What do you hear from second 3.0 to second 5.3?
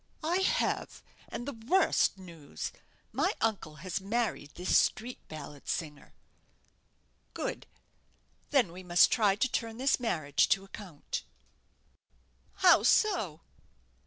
My uncle has married this street